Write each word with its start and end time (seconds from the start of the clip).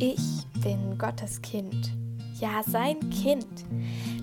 Ich 0.00 0.46
bin 0.62 0.96
Gottes 0.96 1.42
Kind, 1.42 1.92
ja 2.38 2.62
sein 2.64 3.00
Kind, 3.10 3.64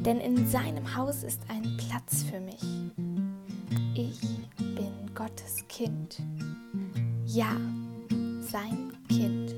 denn 0.06 0.22
in 0.22 0.48
seinem 0.48 0.96
Haus 0.96 1.22
ist 1.22 1.42
ein 1.50 1.76
Platz 1.76 2.24
für 2.24 2.40
mich. 2.40 2.62
Ich 3.94 4.22
bin 4.58 5.14
Gottes 5.14 5.68
Kind, 5.68 6.22
ja 7.26 7.58
sein 8.40 8.94
Kind. 9.10 9.54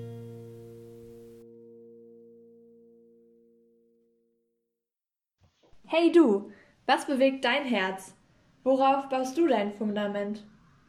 Hey 5.85 6.11
du, 6.11 6.49
was 6.87 7.05
bewegt 7.05 7.45
dein 7.45 7.63
Herz? 7.63 8.15
Worauf 8.63 9.07
baust 9.09 9.37
du 9.37 9.45
dein 9.45 9.71
Fundament? 9.71 10.43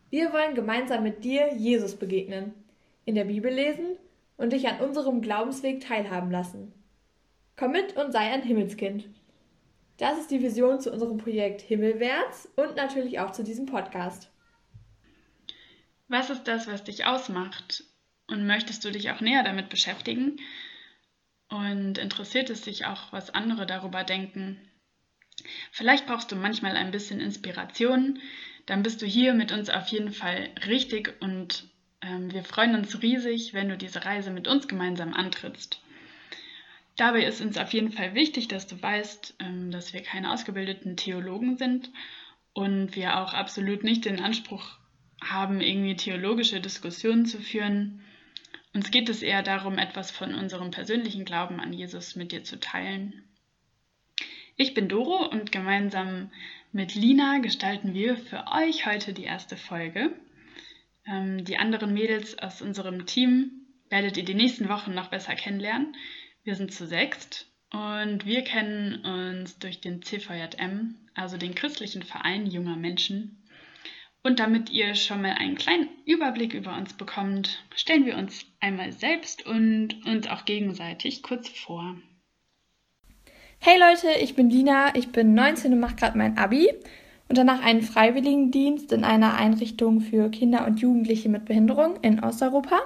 Wir 0.09 0.33
wollen 0.33 0.55
gemeinsam 0.55 1.03
mit 1.03 1.23
dir 1.23 1.55
Jesus 1.55 1.97
begegnen, 1.97 2.55
in 3.05 3.15
der 3.15 3.25
Bibel 3.25 3.53
lesen 3.53 3.99
und 4.39 4.55
dich 4.55 4.67
an 4.67 4.81
unserem 4.81 5.21
Glaubensweg 5.21 5.81
teilhaben 5.81 6.31
lassen. 6.31 6.73
Komm 7.57 7.73
mit 7.73 7.97
und 7.97 8.13
sei 8.13 8.33
ein 8.33 8.43
Himmelskind. 8.43 9.09
Das 9.99 10.19
ist 10.19 10.31
die 10.31 10.41
Vision 10.41 10.81
zu 10.81 10.93
unserem 10.93 11.19
Projekt 11.19 11.61
Himmelwärts 11.61 12.49
und 12.57 12.77
natürlich 12.77 13.19
auch 13.19 13.33
zu 13.33 13.45
diesem 13.45 13.67
Podcast. 13.67 14.31
Was 16.07 16.31
ist 16.31 16.45
das, 16.45 16.69
was 16.69 16.85
dich 16.85 17.05
ausmacht? 17.05 17.85
Und 18.29 18.47
möchtest 18.47 18.85
du 18.85 18.91
dich 18.91 19.11
auch 19.11 19.21
näher 19.21 19.43
damit 19.43 19.69
beschäftigen? 19.69 20.37
Und 21.49 21.99
interessiert 21.99 22.49
es 22.49 22.63
dich 22.63 22.87
auch, 22.87 23.13
was 23.13 23.35
andere 23.35 23.67
darüber 23.67 24.05
denken? 24.05 24.59
Vielleicht 25.73 26.07
brauchst 26.07 26.31
du 26.31 26.37
manchmal 26.37 26.77
ein 26.77 26.91
bisschen 26.91 27.21
Inspiration, 27.21 28.21
dann 28.67 28.83
bist 28.83 29.03
du 29.03 29.07
hier 29.07 29.35
mit 29.35 29.51
uns 29.51 29.71
auf 29.71 29.89
jeden 29.89 30.13
Fall 30.13 30.51
richtig 30.67 31.15
und 31.21 31.69
wir 32.01 32.45
freuen 32.45 32.75
uns 32.75 33.03
riesig, 33.03 33.55
wenn 33.55 33.69
du 33.69 33.77
diese 33.77 34.05
Reise 34.05 34.31
mit 34.31 34.49
uns 34.49 34.69
gemeinsam 34.69 35.15
antrittst. 35.15 35.81
Dabei 36.97 37.25
ist 37.25 37.41
uns 37.41 37.57
auf 37.59 37.73
jeden 37.73 37.93
Fall 37.93 38.15
wichtig, 38.15 38.49
dass 38.49 38.67
du 38.67 38.81
weißt, 38.81 39.37
ähm, 39.39 39.71
dass 39.71 39.93
wir 39.93 40.03
keine 40.03 40.33
ausgebildeten 40.33 40.97
Theologen 40.97 41.57
sind 41.57 41.91
und 42.53 42.97
wir 42.97 43.19
auch 43.19 43.35
absolut 43.35 43.85
nicht 43.85 44.05
den 44.05 44.21
Anspruch 44.21 44.77
haben, 45.23 45.61
irgendwie 45.61 45.95
theologische 45.95 46.61
Diskussionen 46.61 47.25
zu 47.25 47.39
führen. 47.39 48.01
Uns 48.75 48.91
geht 48.91 49.09
es 49.09 49.23
eher 49.23 49.43
darum, 49.43 49.79
etwas 49.79 50.11
von 50.11 50.35
unserem 50.35 50.73
persönlichen 50.73 51.25
Glauben 51.25 51.61
an 51.61 51.73
Jesus 51.73 52.17
mit 52.17 52.33
dir 52.33 52.43
zu 52.43 52.59
teilen. 52.59 53.25
Ich 54.57 54.75
bin 54.75 54.89
Doro 54.89 55.25
und 55.25 55.53
gemeinsam 55.53 56.33
mit 56.73 56.97
Lina 56.97 57.39
gestalten 57.39 57.95
wir 57.95 58.17
für 58.17 58.45
euch 58.51 58.87
heute 58.87 59.13
die 59.13 59.25
erste 59.25 59.57
Folge. 59.57 60.13
Ähm, 61.09 61.45
die 61.45 61.59
anderen 61.59 61.95
Mädels 61.95 62.39
aus 62.39 62.63
unserem 62.63 63.07
Team 63.07 63.67
werdet 63.91 64.17
ihr 64.17 64.25
die 64.25 64.35
nächsten 64.35 64.69
Wochen 64.69 64.95
noch 64.95 65.09
besser 65.09 65.35
kennenlernen. 65.35 65.97
Wir 66.45 66.55
sind 66.55 66.73
zu 66.73 66.87
sechst 66.87 67.47
und 67.73 68.27
wir 68.27 68.43
kennen 68.43 69.05
uns 69.05 69.59
durch 69.59 69.81
den 69.81 70.03
CVJM, 70.03 70.97
also 71.15 71.37
den 71.37 71.55
christlichen 71.55 72.03
Verein 72.03 72.47
junger 72.47 72.77
Menschen. 72.77 73.43
Und 74.23 74.41
damit 74.41 74.69
ihr 74.71 74.95
schon 74.95 75.23
mal 75.23 75.33
einen 75.39 75.57
kleinen 75.57 75.89
Überblick 76.05 76.53
über 76.53 76.77
uns 76.77 76.93
bekommt, 76.93 77.63
stellen 77.75 78.05
wir 78.05 78.17
uns 78.17 78.45
einmal 78.61 78.93
selbst 78.93 79.47
und 79.47 80.05
uns 80.07 80.27
auch 80.27 80.45
gegenseitig 80.45 81.23
kurz 81.23 81.49
vor. 81.49 81.97
Hey 83.61 83.79
Leute, 83.79 84.19
ich 84.21 84.35
bin 84.35 84.51
Lina, 84.51 84.95
ich 84.95 85.11
bin 85.13 85.35
19 85.35 85.73
und 85.73 85.81
mache 85.81 85.97
gerade 85.97 86.19
mein 86.19 86.37
Abi 86.37 86.69
und 87.29 87.37
danach 87.37 87.63
einen 87.63 87.83
Freiwilligendienst 87.83 88.93
in 88.93 89.05
einer 89.05 89.35
Einrichtung 89.35 90.01
für 90.01 90.31
Kinder 90.31 90.67
und 90.67 90.81
Jugendliche 90.81 91.29
mit 91.29 91.45
Behinderung 91.45 91.97
in 92.03 92.23
Osteuropa. 92.25 92.81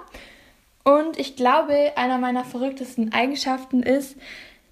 Und 0.85 1.19
ich 1.19 1.37
glaube, 1.37 1.93
einer 1.97 2.19
meiner 2.19 2.45
verrücktesten 2.45 3.13
Eigenschaften 3.13 3.83
ist, 3.83 4.17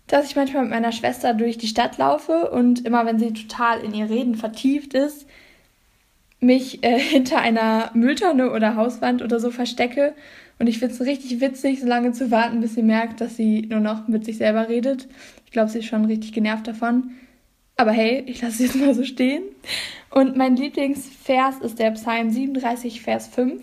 dass 0.09 0.27
ich 0.27 0.35
manchmal 0.35 0.63
mit 0.65 0.73
meiner 0.73 0.91
Schwester 0.91 1.35
durch 1.35 1.57
die 1.57 1.69
Stadt 1.69 1.99
laufe 1.99 2.51
und 2.51 2.85
immer, 2.85 3.07
wenn 3.07 3.21
sie 3.21 3.33
total 3.33 3.81
in 3.81 3.95
ihr 3.95 4.11
Reden 4.11 4.35
vertieft 4.35 4.95
ist, 4.95 5.27
mich 6.41 6.83
äh, 6.83 6.99
hinter 6.99 7.39
einer 7.39 7.91
Mülltonne 7.95 8.51
oder 8.51 8.75
Hauswand 8.75 9.23
oder 9.23 9.39
so 9.39 9.53
verstecke. 9.53 10.15
Und 10.59 10.67
ich 10.67 10.79
finde 10.79 10.95
es 10.95 11.01
richtig 11.01 11.41
witzig, 11.41 11.81
so 11.81 11.87
lange 11.87 12.13
zu 12.13 12.31
warten, 12.31 12.61
bis 12.61 12.75
sie 12.75 12.83
merkt, 12.83 13.21
dass 13.21 13.37
sie 13.37 13.63
nur 13.63 13.81
noch 13.81 14.09
mit 14.09 14.25
sich 14.25 14.37
selber 14.37 14.69
redet. 14.69 15.09
Ich 15.47 15.53
glaube, 15.53 15.71
sie 15.71 15.79
ist 15.79 15.87
schon 15.87 16.05
richtig 16.05 16.33
genervt 16.33 16.67
davon. 16.67 17.13
Aber 17.81 17.93
hey, 17.93 18.23
ich 18.27 18.43
lasse 18.43 18.63
es 18.63 18.75
jetzt 18.75 18.77
mal 18.77 18.95
so 18.95 19.05
stehen. 19.05 19.43
Und 20.11 20.37
mein 20.37 20.55
Lieblingsvers 20.55 21.61
ist 21.61 21.79
der 21.79 21.93
Psalm 21.93 22.29
37, 22.29 23.01
Vers 23.01 23.29
5. 23.29 23.63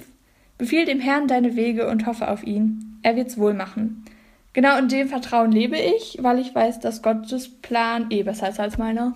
Befiehl 0.57 0.85
dem 0.85 0.99
Herrn 0.99 1.27
deine 1.27 1.55
Wege 1.55 1.87
und 1.87 2.07
hoffe 2.07 2.31
auf 2.31 2.41
ihn. 2.41 2.97
Er 3.03 3.15
wird's 3.15 3.37
wohl 3.37 3.53
machen. 3.53 4.05
Genau 4.53 4.75
in 4.79 4.87
dem 4.87 5.07
Vertrauen 5.07 5.51
lebe 5.51 5.77
ich, 5.77 6.17
weil 6.21 6.39
ich 6.39 6.55
weiß, 6.55 6.79
dass 6.79 7.03
Gottes 7.03 7.61
Plan 7.61 8.07
eh 8.09 8.23
besser 8.23 8.49
ist 8.49 8.59
als 8.59 8.79
meiner. 8.79 9.13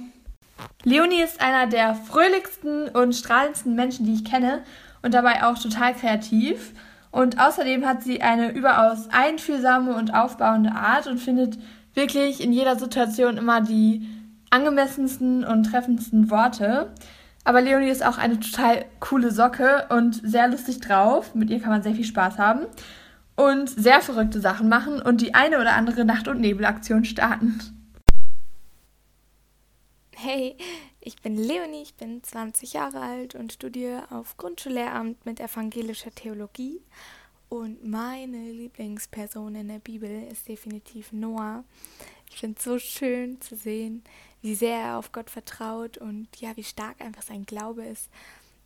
Leonie 0.84 1.23
ist 1.23 1.41
einer 1.41 1.66
der 1.66 1.95
fröhlichsten 1.95 2.88
und 2.89 3.16
strahlendsten 3.16 3.73
Menschen, 3.73 4.06
die 4.06 4.13
ich 4.13 4.23
kenne 4.23 4.62
und 5.01 5.16
dabei 5.16 5.44
auch 5.44 5.57
total 5.57 5.95
kreativ. 5.95 6.73
Und 7.09 7.39
außerdem 7.39 7.88
hat 7.88 8.03
sie 8.03 8.22
eine 8.22 8.51
überaus 8.51 9.09
einfühlsame 9.12 9.95
und 9.95 10.13
aufbauende 10.13 10.73
Art 10.73 11.07
und 11.07 11.18
findet 11.18 11.57
wirklich 11.95 12.39
in 12.39 12.53
jeder 12.53 12.75
Situation 12.78 13.38
immer 13.38 13.62
die 13.62 14.07
angemessensten 14.51 15.44
und 15.44 15.63
treffendsten 15.63 16.29
Worte. 16.29 16.94
Aber 17.44 17.62
Leonie 17.62 17.89
ist 17.89 18.06
auch 18.06 18.19
eine 18.19 18.39
total 18.39 18.85
coole 19.00 19.31
Socke 19.31 19.88
und 19.89 20.22
sehr 20.23 20.47
lustig 20.47 20.79
drauf. 20.79 21.34
Mit 21.34 21.50
ihr 21.50 21.59
kann 21.59 21.72
man 21.72 21.81
sehr 21.81 21.95
viel 21.95 22.06
Spaß 22.06 22.38
haben 22.38 22.67
und 23.35 23.69
sehr 23.69 24.01
verrückte 24.01 24.39
Sachen 24.39 24.69
machen 24.69 25.01
und 25.01 25.22
die 25.22 25.34
eine 25.34 25.59
oder 25.59 25.73
andere 25.73 26.06
Nacht- 26.06 26.28
und 26.28 26.39
Nebelaktion 26.39 27.06
starten. 27.06 27.59
Hey, 30.16 30.56
ich 31.00 31.19
bin 31.19 31.35
Leonie, 31.35 31.81
ich 31.81 31.95
bin 31.95 32.23
20 32.23 32.73
Jahre 32.73 33.00
alt 33.00 33.33
und 33.33 33.53
studiere 33.53 34.03
auf 34.12 34.38
Grundschullehramt 34.38 35.25
mit 35.25 35.39
evangelischer 35.39 36.12
Theologie. 36.13 36.79
Und 37.50 37.83
meine 37.83 38.51
Lieblingsperson 38.51 39.56
in 39.56 39.68
der 39.68 39.79
Bibel 39.79 40.28
ist 40.31 40.47
definitiv 40.47 41.12
Noah. 41.12 41.63
Ich 42.29 42.38
finde 42.38 42.57
es 42.57 42.63
so 42.63 42.78
schön 42.78 43.41
zu 43.41 43.56
sehen, 43.56 44.03
wie 44.41 44.56
sehr 44.56 44.78
er 44.78 44.97
auf 44.97 45.12
Gott 45.12 45.29
vertraut 45.29 45.97
und 45.97 46.28
ja, 46.40 46.56
wie 46.57 46.63
stark 46.63 47.00
einfach 47.02 47.22
sein 47.22 47.46
Glaube 47.46 47.84
ist, 47.84 48.09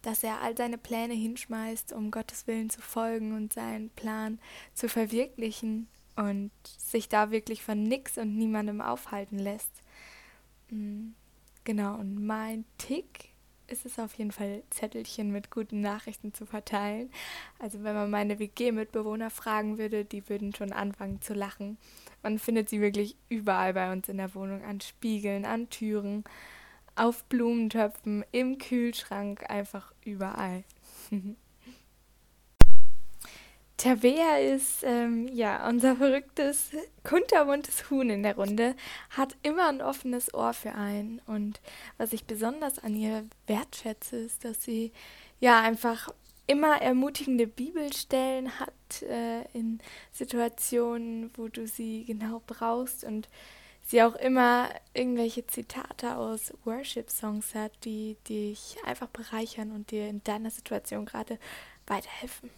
dass 0.02 0.24
er 0.24 0.42
all 0.42 0.56
seine 0.56 0.78
Pläne 0.78 1.14
hinschmeißt, 1.14 1.92
um 1.94 2.12
Gottes 2.12 2.48
Willen 2.48 2.70
zu 2.70 2.82
folgen 2.82 3.36
und 3.36 3.54
seinen 3.54 3.90
Plan 3.90 4.40
zu 4.74 4.88
verwirklichen 4.88 5.88
und 6.16 6.52
sich 6.78 7.10
da 7.10 7.32
wirklich 7.32 7.64
von 7.64 7.84
nix 7.84 8.18
und 8.18 8.38
niemandem 8.38 8.82
aufhalten 8.82 9.40
lässt. 9.40 9.72
Mm, 10.70 11.10
genau, 11.64 11.96
und 11.96 12.26
mein 12.26 12.66
Tick 12.78 13.35
ist 13.68 13.86
es 13.86 14.00
auf 14.00 14.14
jeden 14.16 14.32
Fall, 14.32 14.64
Zettelchen 14.70 15.32
mit 15.32 15.52
guten 15.52 15.82
Nachrichten 15.82 16.34
zu 16.34 16.46
verteilen. 16.46 17.10
Also 17.60 17.84
wenn 17.84 17.96
man 17.96 18.10
meine 18.10 18.40
WG-Mitbewohner 18.40 19.30
fragen 19.30 19.78
würde, 19.78 20.06
die 20.06 20.28
würden 20.30 20.54
schon 20.54 20.72
anfangen 20.72 21.22
zu 21.22 21.34
lachen. 21.34 21.78
Man 22.24 22.40
findet 22.40 22.70
sie 22.70 22.82
wirklich 22.82 23.16
überall 23.30 23.74
bei 23.74 23.92
uns 23.92 24.10
in 24.10 24.18
der 24.18 24.34
Wohnung, 24.36 24.64
an 24.64 24.82
Spiegeln, 24.82 25.46
an 25.46 25.70
Türen, 25.70 26.24
auf 26.96 27.24
Blumentöpfen, 27.26 28.24
im 28.32 28.58
Kühlschrank, 28.58 29.50
einfach 29.50 29.94
überall. 30.04 30.64
Tabea 33.78 34.38
ist 34.38 34.84
ähm, 34.84 35.28
ja 35.28 35.68
unser 35.68 35.98
verrücktes, 35.98 36.70
kunterbuntes 37.04 37.90
Huhn 37.90 38.10
in 38.10 38.24
der 38.24 38.36
Runde, 38.36 38.76
hat 39.10 39.36
immer 39.44 39.68
ein 39.68 39.82
offenes 39.82 40.34
Ohr 40.34 40.54
für 40.54 40.76
einen. 40.76 41.22
Und 41.28 41.60
was 41.98 42.14
ich 42.14 42.26
besonders 42.26 42.80
an 42.80 42.96
ihr 42.96 43.26
wertschätze, 43.48 44.18
ist, 44.18 44.46
dass 44.46 44.64
sie 44.64 44.94
ja 45.40 45.62
einfach 45.62 46.10
immer 46.48 46.82
ermutigende 46.82 47.48
Bibelstellen 47.48 48.60
hat 48.60 49.02
äh, 49.02 49.42
in 49.54 49.80
Situationen, 50.12 51.32
wo 51.36 51.48
du 51.48 51.68
sie 51.68 52.06
genau 52.06 52.42
brauchst 52.46 53.04
und 53.04 53.28
sie 53.82 54.02
auch 54.04 54.16
immer 54.16 54.70
irgendwelche 54.94 55.46
Zitate 55.48 56.16
aus 56.16 56.54
Worship-Songs 56.64 57.54
hat, 57.56 57.72
die 57.84 58.16
dich 58.30 58.78
einfach 58.86 59.08
bereichern 59.08 59.72
und 59.72 59.92
dir 59.92 60.08
in 60.08 60.24
deiner 60.24 60.50
Situation 60.50 61.06
gerade 61.06 61.40
weiterhelfen. 61.88 62.50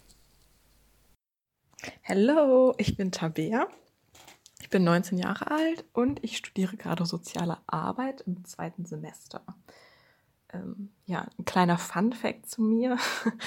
Hallo, 2.10 2.74
ich 2.78 2.96
bin 2.96 3.12
Tabea. 3.12 3.68
Ich 4.62 4.70
bin 4.70 4.86
19 4.86 5.18
Jahre 5.18 5.52
alt 5.52 5.84
und 5.92 6.24
ich 6.24 6.38
studiere 6.38 6.78
gerade 6.78 7.06
soziale 7.06 7.58
Arbeit 7.68 8.22
im 8.22 8.46
zweiten 8.46 8.86
Semester. 8.86 9.42
Ähm, 10.54 10.94
ja, 11.06 11.28
ein 11.38 11.44
kleiner 11.44 11.78
Fun-Fact 11.78 12.50
zu 12.50 12.62
mir. 12.62 12.98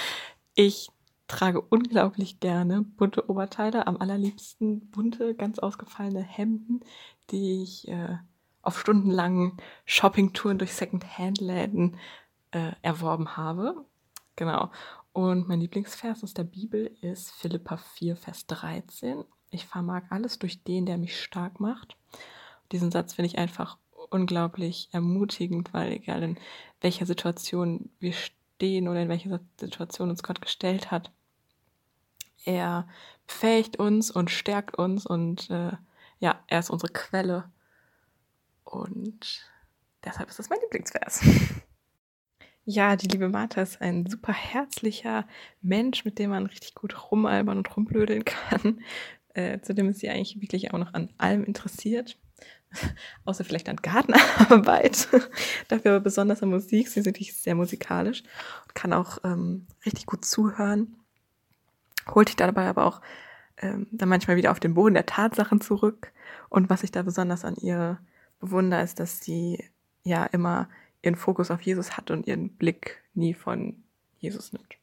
Ich 0.54 0.90
trage 1.26 1.62
unglaublich 1.62 2.40
gerne 2.40 2.82
bunte 2.82 3.30
Oberteile, 3.30 3.86
am 3.86 3.96
allerliebsten 3.96 4.90
bunte, 4.90 5.34
ganz 5.34 5.58
ausgefallene 5.58 6.20
Hemden, 6.20 6.80
die 7.30 7.62
ich 7.62 7.88
äh, 7.88 8.18
auf 8.60 8.78
stundenlangen 8.78 9.56
Shoppingtouren 9.86 10.58
durch 10.58 10.74
Second-Hand-Läden 10.74 11.96
äh, 12.50 12.72
erworben 12.82 13.38
habe. 13.38 13.86
Genau. 14.36 14.70
Und 15.12 15.48
mein 15.48 15.60
Lieblingsvers 15.60 16.22
aus 16.22 16.34
der 16.34 16.44
Bibel 16.44 16.96
ist 17.00 17.32
Philippa 17.32 17.76
4, 17.76 18.16
Vers 18.16 18.46
13. 18.46 19.24
ich 19.50 19.66
vermag 19.66 20.04
alles 20.10 20.38
durch 20.38 20.62
den, 20.62 20.86
der 20.86 20.98
mich 20.98 21.20
stark 21.20 21.58
macht. 21.58 21.96
Diesen 22.70 22.92
Satz 22.92 23.14
finde 23.14 23.26
ich 23.26 23.38
einfach 23.38 23.78
unglaublich 24.10 24.88
ermutigend, 24.92 25.74
weil 25.74 25.92
egal 25.92 26.22
in 26.22 26.38
welcher 26.80 27.06
Situation 27.06 27.90
wir 27.98 28.12
stehen 28.12 28.86
oder 28.86 29.02
in 29.02 29.08
welcher 29.08 29.40
Situation 29.58 30.10
uns 30.10 30.22
Gott 30.22 30.40
gestellt 30.40 30.90
hat, 30.90 31.10
er 32.44 32.88
befähigt 33.26 33.78
uns 33.78 34.10
und 34.10 34.30
stärkt 34.30 34.78
uns 34.78 35.06
und 35.06 35.50
äh, 35.50 35.72
ja, 36.20 36.42
er 36.46 36.58
ist 36.58 36.70
unsere 36.70 36.92
Quelle. 36.92 37.50
Und 38.64 39.50
deshalb 40.04 40.28
ist 40.28 40.38
das 40.38 40.48
mein 40.48 40.60
Lieblingsvers. 40.60 41.22
Ja, 42.64 42.94
die 42.96 43.08
liebe 43.08 43.28
Martha 43.28 43.62
ist 43.62 43.80
ein 43.80 44.06
super 44.06 44.32
herzlicher 44.32 45.26
Mensch, 45.62 46.04
mit 46.04 46.18
dem 46.18 46.30
man 46.30 46.46
richtig 46.46 46.74
gut 46.74 47.10
rumalbern 47.10 47.58
und 47.58 47.76
rumblödeln 47.76 48.24
kann. 48.24 48.80
Äh, 49.32 49.60
zudem 49.60 49.88
ist 49.88 50.00
sie 50.00 50.10
eigentlich 50.10 50.40
wirklich 50.40 50.74
auch 50.74 50.78
noch 50.78 50.92
an 50.92 51.08
allem 51.16 51.44
interessiert. 51.44 52.18
Außer 53.24 53.44
vielleicht 53.44 53.68
an 53.68 53.76
Gartenarbeit. 53.76 55.06
Dafür 55.68 55.92
aber 55.92 56.00
besonders 56.00 56.42
an 56.42 56.50
Musik. 56.50 56.88
Sie 56.88 56.98
ist 56.98 57.06
wirklich 57.06 57.36
sehr 57.36 57.54
musikalisch 57.54 58.24
und 58.64 58.74
kann 58.74 58.92
auch 58.92 59.18
ähm, 59.22 59.68
richtig 59.86 60.06
gut 60.06 60.24
zuhören. 60.24 60.96
Holt 62.12 62.26
dich 62.26 62.34
dabei 62.34 62.66
aber 62.66 62.86
auch 62.86 63.00
ähm, 63.58 63.86
dann 63.92 64.08
manchmal 64.08 64.36
wieder 64.36 64.50
auf 64.50 64.58
den 64.58 64.74
Boden 64.74 64.94
der 64.94 65.06
Tatsachen 65.06 65.60
zurück. 65.60 66.12
Und 66.48 66.68
was 66.68 66.82
ich 66.82 66.90
da 66.90 67.02
besonders 67.02 67.44
an 67.44 67.54
ihr 67.54 68.00
bewundere, 68.40 68.82
ist, 68.82 68.98
dass 68.98 69.20
sie 69.20 69.64
ja 70.02 70.24
immer 70.24 70.68
ihren 71.02 71.16
Fokus 71.16 71.50
auf 71.50 71.62
Jesus 71.62 71.96
hat 71.96 72.10
und 72.10 72.26
ihren 72.26 72.50
Blick 72.56 73.02
nie 73.14 73.34
von 73.34 73.82
Jesus 74.18 74.52
nimmt. 74.52 74.76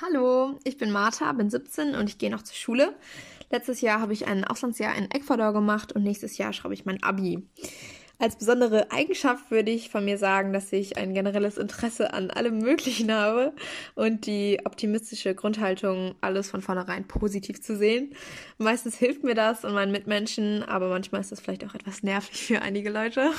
Hallo, 0.00 0.58
ich 0.64 0.78
bin 0.78 0.90
Martha, 0.90 1.30
bin 1.32 1.50
17 1.50 1.94
und 1.94 2.08
ich 2.08 2.18
gehe 2.18 2.30
noch 2.30 2.42
zur 2.42 2.56
Schule. 2.56 2.96
Letztes 3.50 3.80
Jahr 3.80 4.00
habe 4.00 4.12
ich 4.12 4.26
ein 4.26 4.44
Auslandsjahr 4.44 4.96
in 4.96 5.10
Ecuador 5.10 5.52
gemacht 5.52 5.92
und 5.92 6.04
nächstes 6.04 6.38
Jahr 6.38 6.52
schreibe 6.52 6.74
ich 6.74 6.86
mein 6.86 7.02
Abi. 7.02 7.46
Als 8.20 8.36
besondere 8.36 8.92
Eigenschaft 8.92 9.50
würde 9.50 9.70
ich 9.70 9.88
von 9.88 10.04
mir 10.04 10.18
sagen, 10.18 10.52
dass 10.52 10.72
ich 10.74 10.98
ein 10.98 11.14
generelles 11.14 11.56
Interesse 11.56 12.12
an 12.12 12.30
allem 12.30 12.58
Möglichen 12.58 13.10
habe 13.10 13.54
und 13.94 14.26
die 14.26 14.60
optimistische 14.66 15.34
Grundhaltung, 15.34 16.14
alles 16.20 16.50
von 16.50 16.60
vornherein 16.60 17.08
positiv 17.08 17.62
zu 17.62 17.78
sehen. 17.78 18.14
Meistens 18.58 18.96
hilft 18.96 19.24
mir 19.24 19.34
das 19.34 19.64
und 19.64 19.72
meinen 19.72 19.90
Mitmenschen, 19.90 20.62
aber 20.62 20.90
manchmal 20.90 21.22
ist 21.22 21.32
das 21.32 21.40
vielleicht 21.40 21.64
auch 21.64 21.74
etwas 21.74 22.02
nervig 22.02 22.44
für 22.44 22.60
einige 22.60 22.90
Leute. 22.90 23.30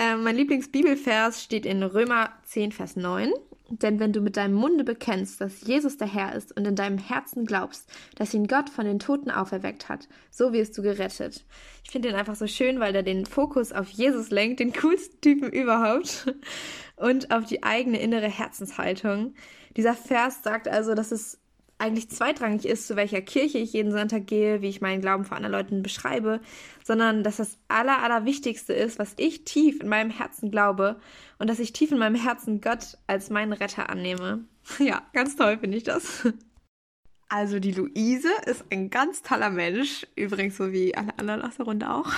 Äh, 0.00 0.16
mein 0.16 0.34
Lieblingsbibelvers 0.34 1.44
steht 1.44 1.66
in 1.66 1.82
Römer 1.82 2.30
10, 2.44 2.72
Vers 2.72 2.96
9. 2.96 3.34
Denn 3.68 4.00
wenn 4.00 4.14
du 4.14 4.22
mit 4.22 4.38
deinem 4.38 4.54
Munde 4.54 4.82
bekennst, 4.82 5.42
dass 5.42 5.60
Jesus 5.60 5.98
der 5.98 6.08
Herr 6.08 6.34
ist 6.34 6.56
und 6.56 6.66
in 6.66 6.74
deinem 6.74 6.96
Herzen 6.96 7.44
glaubst, 7.44 7.88
dass 8.16 8.32
ihn 8.32 8.48
Gott 8.48 8.70
von 8.70 8.86
den 8.86 8.98
Toten 8.98 9.30
auferweckt 9.30 9.90
hat, 9.90 10.08
so 10.30 10.54
wirst 10.54 10.76
du 10.76 10.82
gerettet. 10.82 11.44
Ich 11.84 11.90
finde 11.90 12.08
den 12.08 12.16
einfach 12.16 12.34
so 12.34 12.46
schön, 12.46 12.80
weil 12.80 12.96
er 12.96 13.02
den 13.02 13.26
Fokus 13.26 13.72
auf 13.72 13.90
Jesus 13.90 14.30
lenkt, 14.30 14.58
den 14.58 14.72
coolsten 14.72 15.20
Typen 15.20 15.50
überhaupt, 15.50 16.34
und 16.96 17.30
auf 17.30 17.44
die 17.44 17.62
eigene 17.62 18.00
innere 18.00 18.28
Herzenshaltung. 18.28 19.34
Dieser 19.76 19.94
Vers 19.94 20.42
sagt 20.42 20.66
also, 20.66 20.94
dass 20.94 21.12
es 21.12 21.39
eigentlich 21.80 22.10
zweitrangig 22.10 22.66
ist, 22.66 22.86
zu 22.86 22.96
welcher 22.96 23.22
Kirche 23.22 23.58
ich 23.58 23.72
jeden 23.72 23.92
Sonntag 23.92 24.26
gehe, 24.26 24.60
wie 24.62 24.68
ich 24.68 24.80
meinen 24.80 25.00
Glauben 25.00 25.24
vor 25.24 25.36
anderen 25.36 25.52
Leuten 25.52 25.82
beschreibe, 25.82 26.40
sondern 26.84 27.24
dass 27.24 27.36
das 27.36 27.58
Aller, 27.68 28.02
Allerwichtigste 28.02 28.72
ist, 28.72 28.98
was 28.98 29.14
ich 29.16 29.44
tief 29.44 29.80
in 29.80 29.88
meinem 29.88 30.10
Herzen 30.10 30.50
glaube 30.50 31.00
und 31.38 31.48
dass 31.48 31.58
ich 31.58 31.72
tief 31.72 31.90
in 31.90 31.98
meinem 31.98 32.14
Herzen 32.14 32.60
Gott 32.60 32.98
als 33.06 33.30
meinen 33.30 33.52
Retter 33.52 33.90
annehme. 33.90 34.44
Ja, 34.78 35.02
ganz 35.14 35.34
toll 35.36 35.58
finde 35.58 35.78
ich 35.78 35.84
das. 35.84 36.28
Also 37.28 37.60
die 37.60 37.72
Luise 37.72 38.28
ist 38.46 38.64
ein 38.70 38.90
ganz 38.90 39.22
toller 39.22 39.50
Mensch, 39.50 40.06
übrigens 40.16 40.56
so 40.56 40.72
wie 40.72 40.94
alle 40.94 41.18
anderen 41.18 41.42
aus 41.42 41.56
der 41.56 41.66
Runde 41.66 41.90
auch. 41.90 42.12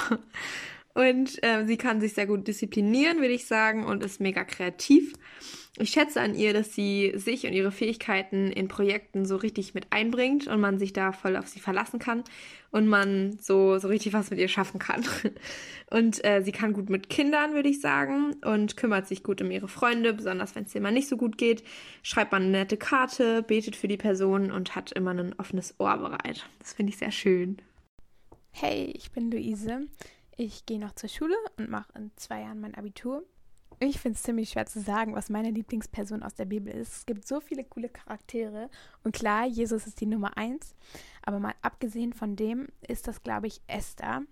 Und 0.95 1.43
äh, 1.43 1.65
sie 1.67 1.77
kann 1.77 2.01
sich 2.01 2.15
sehr 2.15 2.27
gut 2.27 2.47
disziplinieren, 2.49 3.19
würde 3.19 3.35
ich 3.35 3.47
sagen, 3.47 3.85
und 3.85 4.03
ist 4.03 4.21
mega 4.21 4.45
kreativ. 4.45 5.15
Ich 5.79 5.89
schätze 5.91 6.21
an 6.21 6.35
ihr, 6.35 6.53
dass 6.53 6.75
sie 6.75 7.15
sich 7.17 7.47
und 7.47 7.55
ihre 7.55 7.73
Fähigkeiten 7.73 8.53
in 8.53 8.69
Projekten 8.69 9.25
so 9.25 9.37
richtig 9.37 9.73
mit 9.73 9.87
einbringt 9.89 10.47
und 10.47 10.61
man 10.61 10.79
sich 10.79 10.93
da 10.93 11.13
voll 11.13 11.35
auf 11.35 11.49
sie 11.49 11.61
verlassen 11.61 11.99
kann 11.99 12.25
und 12.71 12.89
man 12.89 13.39
so, 13.41 13.79
so 13.79 13.89
richtig 13.89 14.13
was 14.13 14.29
mit 14.29 14.39
ihr 14.39 14.49
schaffen 14.49 14.79
kann. 14.79 15.05
Und 15.91 16.25
äh, 16.25 16.41
sie 16.41 16.53
kann 16.53 16.73
gut 16.73 16.89
mit 16.89 17.11
Kindern, 17.11 17.53
würde 17.53 17.69
ich 17.69 17.83
sagen, 17.83 18.35
und 18.47 18.79
kümmert 18.79 19.07
sich 19.07 19.23
gut 19.23 19.43
um 19.43 19.51
ihre 19.51 19.69
Freunde, 19.69 20.15
besonders 20.15 20.55
wenn 20.55 20.65
es 20.65 20.75
ihr 20.75 20.81
mal 20.81 20.91
nicht 20.91 21.07
so 21.07 21.19
gut 21.19 21.37
geht. 21.37 21.63
Schreibt 22.03 22.33
man 22.33 22.45
eine 22.45 22.51
nette 22.53 22.79
Karte, 22.79 23.43
betet 23.43 23.77
für 23.77 23.89
die 23.89 23.99
Person 23.99 24.51
und 24.51 24.75
hat 24.75 24.93
immer 24.93 25.11
ein 25.11 25.39
offenes 25.39 25.75
Ohr 25.79 25.99
bereit. 25.99 26.49
Das 26.61 26.73
finde 26.73 26.93
ich 26.93 26.97
sehr 26.97 27.11
schön. 27.11 27.59
Hey, 28.53 28.91
ich 28.97 29.11
bin 29.11 29.31
Luise. 29.31 29.87
Ich 30.39 30.65
gehe 30.65 30.79
noch 30.79 30.95
zur 30.95 31.11
Schule 31.11 31.37
und 31.59 31.69
mache 31.69 31.93
in 31.95 32.11
zwei 32.17 32.41
Jahren 32.41 32.61
mein 32.63 32.75
Abitur. 32.75 33.23
Ich 33.85 33.99
finde 33.99 34.15
es 34.15 34.23
ziemlich 34.23 34.51
schwer 34.51 34.67
zu 34.67 34.81
sagen, 34.81 35.17
was 35.17 35.29
meine 35.29 35.51
Lieblingsperson 35.51 36.23
aus 36.23 36.37
der 36.37 36.45
Bibel 36.45 36.73
ist. 36.73 36.99
Es 36.99 37.07
gibt 37.07 37.27
so 37.27 37.41
viele 37.41 37.65
coole 37.65 37.89
Charaktere. 37.89 38.71
Und 39.03 39.13
klar, 39.13 39.45
Jesus 39.45 39.89
ist 39.89 40.01
die 40.01 40.07
Nummer 40.07 40.37
eins. 40.37 40.77
Aber 41.23 41.41
mal 41.41 41.55
abgesehen 41.63 42.13
von 42.13 42.37
dem 42.37 42.69
ist 42.87 43.09
das, 43.09 43.25
glaube 43.25 43.49
ich, 43.49 43.61
Esther. 43.67 44.23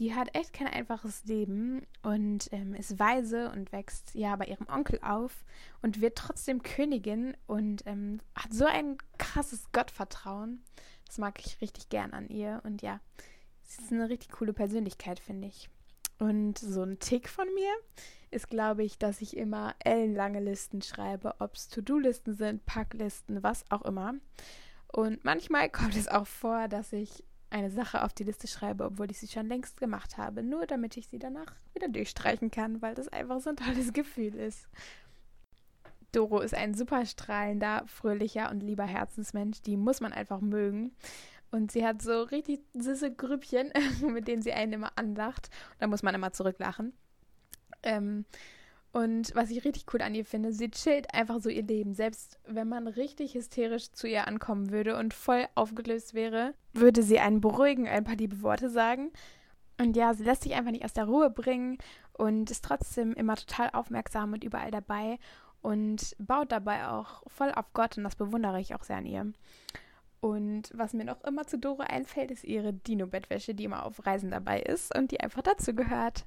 Die 0.00 0.12
hat 0.12 0.34
echt 0.34 0.52
kein 0.52 0.66
einfaches 0.66 1.24
Leben 1.26 1.86
und 2.02 2.48
ähm, 2.50 2.74
ist 2.74 2.98
weise 2.98 3.52
und 3.52 3.70
wächst 3.70 4.12
ja 4.16 4.34
bei 4.34 4.46
ihrem 4.46 4.66
Onkel 4.68 4.98
auf 5.02 5.44
und 5.82 6.00
wird 6.00 6.18
trotzdem 6.18 6.64
Königin 6.64 7.36
und 7.46 7.86
ähm, 7.86 8.18
hat 8.34 8.52
so 8.52 8.64
ein 8.64 8.98
krasses 9.18 9.70
Gottvertrauen. 9.70 10.64
Das 11.06 11.18
mag 11.18 11.38
ich 11.38 11.60
richtig 11.60 11.90
gern 11.90 12.12
an 12.12 12.28
ihr. 12.28 12.60
Und 12.64 12.82
ja, 12.82 12.98
sie 13.62 13.82
ist 13.82 13.92
eine 13.92 14.08
richtig 14.08 14.32
coole 14.32 14.52
Persönlichkeit, 14.52 15.20
finde 15.20 15.46
ich. 15.46 15.70
Und 16.20 16.58
so 16.58 16.82
ein 16.82 16.98
Tick 16.98 17.30
von 17.30 17.52
mir 17.54 17.72
ist, 18.30 18.50
glaube 18.50 18.84
ich, 18.84 18.98
dass 18.98 19.22
ich 19.22 19.36
immer 19.36 19.74
ellenlange 19.82 20.38
Listen 20.38 20.82
schreibe, 20.82 21.34
ob 21.40 21.54
es 21.54 21.68
To-Do-Listen 21.68 22.34
sind, 22.34 22.66
Packlisten, 22.66 23.42
was 23.42 23.64
auch 23.70 23.82
immer. 23.82 24.14
Und 24.92 25.24
manchmal 25.24 25.68
kommt 25.70 25.96
es 25.96 26.08
auch 26.08 26.26
vor, 26.26 26.68
dass 26.68 26.92
ich 26.92 27.24
eine 27.48 27.70
Sache 27.70 28.04
auf 28.04 28.12
die 28.12 28.24
Liste 28.24 28.46
schreibe, 28.48 28.84
obwohl 28.84 29.10
ich 29.10 29.18
sie 29.18 29.28
schon 29.28 29.48
längst 29.48 29.80
gemacht 29.80 30.18
habe, 30.18 30.42
nur 30.42 30.66
damit 30.66 30.98
ich 30.98 31.08
sie 31.08 31.18
danach 31.18 31.54
wieder 31.74 31.88
durchstreichen 31.88 32.50
kann, 32.50 32.82
weil 32.82 32.94
das 32.94 33.08
einfach 33.08 33.40
so 33.40 33.50
ein 33.50 33.56
tolles 33.56 33.92
Gefühl 33.94 34.34
ist. 34.34 34.68
Doro 36.12 36.40
ist 36.40 36.54
ein 36.54 36.74
super 36.74 37.06
strahlender, 37.06 37.84
fröhlicher 37.86 38.50
und 38.50 38.60
lieber 38.60 38.84
Herzensmensch, 38.84 39.62
die 39.62 39.78
muss 39.78 40.00
man 40.00 40.12
einfach 40.12 40.42
mögen. 40.42 40.92
Und 41.50 41.72
sie 41.72 41.84
hat 41.84 42.00
so 42.00 42.22
richtig 42.22 42.60
süße 42.74 43.14
Grüppchen, 43.14 43.72
mit 44.06 44.28
denen 44.28 44.42
sie 44.42 44.52
einen 44.52 44.74
immer 44.74 44.92
anlacht. 44.96 45.50
Da 45.78 45.86
muss 45.86 46.02
man 46.02 46.14
immer 46.14 46.32
zurücklachen. 46.32 46.92
Ähm, 47.82 48.24
und 48.92 49.34
was 49.36 49.50
ich 49.50 49.64
richtig 49.64 49.86
cool 49.92 50.02
an 50.02 50.14
ihr 50.14 50.24
finde, 50.24 50.52
sie 50.52 50.70
chillt 50.70 51.14
einfach 51.14 51.40
so 51.40 51.48
ihr 51.48 51.62
Leben. 51.62 51.94
Selbst 51.94 52.38
wenn 52.46 52.68
man 52.68 52.88
richtig 52.88 53.34
hysterisch 53.34 53.92
zu 53.92 54.08
ihr 54.08 54.26
ankommen 54.26 54.70
würde 54.70 54.96
und 54.96 55.14
voll 55.14 55.46
aufgelöst 55.54 56.14
wäre, 56.14 56.54
würde 56.72 57.02
sie 57.02 57.20
einen 57.20 57.40
beruhigen, 57.40 57.86
ein 57.86 58.04
paar 58.04 58.16
liebe 58.16 58.42
Worte 58.42 58.68
sagen. 58.68 59.12
Und 59.78 59.96
ja, 59.96 60.12
sie 60.12 60.24
lässt 60.24 60.42
sich 60.42 60.54
einfach 60.54 60.72
nicht 60.72 60.84
aus 60.84 60.92
der 60.92 61.04
Ruhe 61.04 61.30
bringen 61.30 61.78
und 62.12 62.50
ist 62.50 62.64
trotzdem 62.64 63.12
immer 63.14 63.36
total 63.36 63.70
aufmerksam 63.70 64.32
und 64.32 64.44
überall 64.44 64.70
dabei 64.70 65.18
und 65.62 66.16
baut 66.18 66.52
dabei 66.52 66.88
auch 66.88 67.22
voll 67.28 67.52
auf 67.52 67.72
Gott 67.72 67.96
und 67.96 68.04
das 68.04 68.16
bewundere 68.16 68.60
ich 68.60 68.74
auch 68.74 68.82
sehr 68.82 68.96
an 68.96 69.06
ihr. 69.06 69.32
Und 70.20 70.70
was 70.74 70.92
mir 70.92 71.04
noch 71.04 71.24
immer 71.24 71.46
zu 71.46 71.58
Doro 71.58 71.82
einfällt, 71.82 72.30
ist 72.30 72.44
ihre 72.44 72.74
Dino-Bettwäsche, 72.74 73.54
die 73.54 73.64
immer 73.64 73.86
auf 73.86 74.06
Reisen 74.06 74.30
dabei 74.30 74.60
ist 74.60 74.94
und 74.96 75.10
die 75.10 75.20
einfach 75.20 75.42
dazu 75.42 75.74
gehört. 75.74 76.26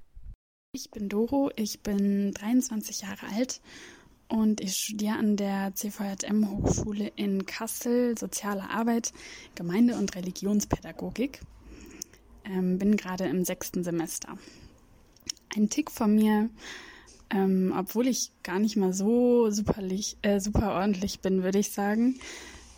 Ich 0.74 0.90
bin 0.90 1.10
Doro, 1.10 1.52
ich 1.56 1.82
bin 1.82 2.32
23 2.34 3.02
Jahre 3.02 3.28
alt 3.36 3.62
und 4.28 4.62
ich 4.62 4.76
studiere 4.76 5.18
an 5.18 5.38
der 5.38 5.76
CVJM 5.76 6.50
Hochschule 6.50 7.12
in 7.16 7.46
Kassel 7.46 8.18
Soziale 8.18 8.68
Arbeit, 8.72 9.14
Gemeinde- 9.54 9.96
und 9.96 10.16
Religionspädagogik. 10.16 11.42
Ähm, 12.46 12.80
bin 12.80 12.98
gerade 12.98 13.26
im 13.26 13.46
sechsten 13.46 13.84
Semester. 13.84 14.40
Ein 15.56 15.70
Tick 15.70 15.92
von 15.92 16.16
mir, 16.16 16.50
ähm, 17.30 17.72
obwohl 17.78 18.08
ich 18.08 18.32
gar 18.42 18.58
nicht 18.58 18.76
mal 18.76 18.92
so 18.92 19.52
superlich, 19.52 20.18
äh, 20.24 20.40
super 20.40 20.74
ordentlich 20.74 21.20
bin, 21.20 21.44
würde 21.44 21.60
ich 21.60 21.72
sagen. 21.72 22.16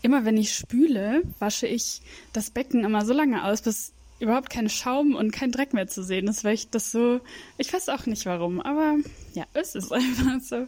Immer 0.06 0.24
wenn 0.24 0.38
ich 0.38 0.54
spüle, 0.54 1.24
wasche 1.40 1.66
ich 1.66 2.04
das 2.32 2.52
Becken 2.52 2.84
immer 2.84 3.04
so 3.08 3.12
lange 3.12 3.44
aus, 3.44 3.64
bis 3.64 3.92
überhaupt 4.20 4.52
kein 4.52 4.70
Schaum 4.70 5.16
und 5.16 5.32
kein 5.32 5.52
Dreck 5.52 5.74
mehr 5.74 5.88
zu 5.88 6.04
sehen 6.04 6.28
ist, 6.28 6.44
weil 6.44 6.54
ich 6.54 6.70
das 6.70 6.92
so, 6.92 7.22
ich 7.58 7.74
weiß 7.74 7.90
auch 7.90 8.06
nicht 8.06 8.28
warum, 8.28 8.62
aber 8.62 8.98
ja, 9.34 9.46
es 9.54 9.74
ist 9.74 9.92
einfach 9.92 10.40
so. 10.42 10.68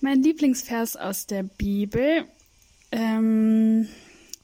Mein 0.00 0.22
Lieblingsvers 0.22 0.94
aus 0.96 1.26
der 1.26 1.42
Bibel 1.42 2.24
ähm, 2.92 3.88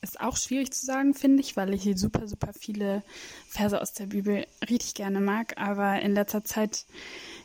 ist 0.02 0.20
auch 0.20 0.36
schwierig 0.36 0.72
zu 0.72 0.84
sagen, 0.84 1.14
finde 1.14 1.42
ich, 1.42 1.56
weil 1.56 1.72
ich 1.72 1.88
super, 1.96 2.26
super 2.26 2.50
viele 2.58 3.04
Verse 3.48 3.80
aus 3.80 3.92
der 3.92 4.06
Bibel 4.06 4.48
richtig 4.68 4.94
gerne 4.94 5.20
mag, 5.20 5.58
aber 5.58 6.00
in 6.00 6.12
letzter 6.12 6.42
Zeit 6.42 6.86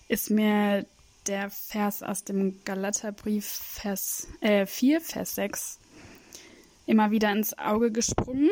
ist 0.07 0.31
mir 0.31 0.87
der 1.27 1.51
Vers 1.51 2.01
aus 2.01 2.23
dem 2.23 2.63
Galaterbrief 2.65 3.45
Vers 3.45 4.27
äh, 4.39 4.65
4, 4.65 5.01
Vers 5.01 5.35
6 5.35 5.80
immer 6.85 7.11
wieder 7.11 7.31
ins 7.31 7.57
Auge 7.57 7.91
gesprungen 7.91 8.49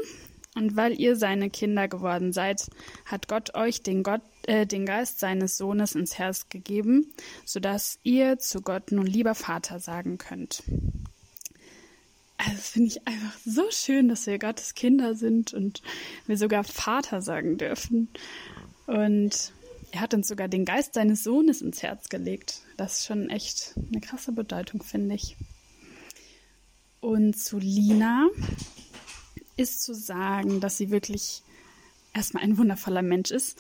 Und 0.55 0.75
weil 0.75 0.99
ihr 0.99 1.15
seine 1.15 1.49
Kinder 1.49 1.87
geworden 1.87 2.33
seid, 2.33 2.69
hat 3.05 3.27
Gott 3.27 3.55
euch 3.55 3.83
den, 3.83 4.03
Gott, 4.03 4.21
äh, 4.47 4.65
den 4.65 4.85
Geist 4.85 5.19
seines 5.19 5.57
Sohnes 5.57 5.95
ins 5.95 6.17
Herz 6.17 6.49
gegeben, 6.49 7.13
sodass 7.45 7.99
ihr 8.03 8.39
zu 8.39 8.61
Gott 8.61 8.91
nun 8.91 9.05
lieber 9.05 9.35
Vater 9.35 9.79
sagen 9.79 10.17
könnt. 10.17 10.63
Also 12.37 12.53
das 12.55 12.69
finde 12.69 12.87
ich 12.89 13.07
einfach 13.07 13.37
so 13.45 13.69
schön, 13.69 14.07
dass 14.09 14.25
wir 14.25 14.39
Gottes 14.39 14.73
Kinder 14.73 15.13
sind 15.13 15.53
und 15.53 15.81
wir 16.25 16.37
sogar 16.37 16.63
Vater 16.63 17.21
sagen 17.21 17.57
dürfen. 17.57 18.09
Und 18.87 19.51
er 19.91 20.01
hat 20.01 20.13
uns 20.13 20.27
sogar 20.27 20.47
den 20.47 20.65
Geist 20.65 20.93
seines 20.93 21.23
Sohnes 21.23 21.61
ins 21.61 21.83
Herz 21.83 22.09
gelegt. 22.09 22.61
Das 22.75 22.99
ist 22.99 23.05
schon 23.05 23.29
echt 23.29 23.75
eine 23.77 24.01
krasse 24.01 24.31
Bedeutung, 24.31 24.81
finde 24.81 25.15
ich. 25.15 25.35
Und 27.01 27.37
zu 27.37 27.59
Lina 27.59 28.27
ist 29.57 29.83
zu 29.83 29.93
sagen, 29.93 30.59
dass 30.59 30.77
sie 30.77 30.89
wirklich 30.89 31.43
erstmal 32.13 32.43
ein 32.43 32.57
wundervoller 32.57 33.01
Mensch 33.01 33.31
ist. 33.31 33.57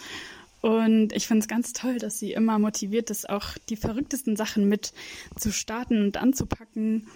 Und 0.61 1.13
ich 1.13 1.27
finde 1.27 1.41
es 1.41 1.47
ganz 1.47 1.71
toll, 1.73 1.99
dass 1.99 2.19
sie 2.19 2.33
immer 2.33 2.59
motiviert 2.59 3.09
ist, 3.09 3.29
auch 3.29 3.57
die 3.69 3.77
verrücktesten 3.77 4.35
Sachen 4.35 4.67
mit 4.67 4.93
zu 5.37 5.51
starten 5.53 6.03
und 6.03 6.17
anzupacken. 6.17 7.07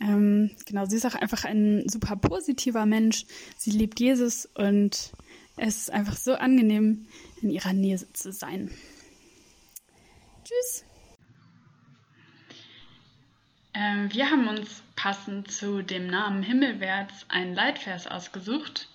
Ähm, 0.00 0.50
genau, 0.66 0.86
sie 0.86 0.96
ist 0.96 1.06
auch 1.06 1.14
einfach 1.14 1.44
ein 1.44 1.88
super 1.88 2.16
positiver 2.16 2.86
Mensch. 2.86 3.24
Sie 3.56 3.70
liebt 3.70 4.00
Jesus 4.00 4.46
und 4.54 5.12
es 5.56 5.76
ist 5.76 5.90
einfach 5.92 6.16
so 6.16 6.34
angenehm, 6.34 7.06
in 7.40 7.50
ihrer 7.50 7.72
Nähe 7.72 8.00
zu 8.12 8.32
sein. 8.32 8.70
Tschüss. 10.44 10.84
Ähm, 13.74 14.12
wir 14.12 14.30
haben 14.30 14.48
uns 14.48 14.82
passend 14.96 15.50
zu 15.50 15.82
dem 15.82 16.06
Namen 16.06 16.42
Himmelwärts 16.42 17.26
einen 17.28 17.54
Leitvers 17.54 18.06
ausgesucht. 18.06 18.88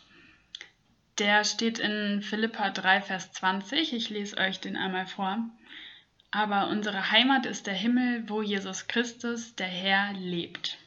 Der 1.18 1.44
steht 1.44 1.80
in 1.80 2.22
Philippa 2.22 2.70
3, 2.70 3.02
Vers 3.02 3.32
20. 3.34 3.94
Ich 3.94 4.10
lese 4.10 4.38
euch 4.38 4.60
den 4.60 4.78
einmal 4.78 5.08
vor. 5.08 5.40
Aber 6.30 6.68
unsere 6.68 7.12
Heimat 7.12 7.46
ist 7.46 7.66
der 7.66 7.74
Himmel, 7.74 8.30
wo 8.30 8.42
Jesus 8.42 8.88
Christus, 8.88 9.56
der 9.56 9.68
Herr, 9.68 10.14
lebt. 10.14 10.78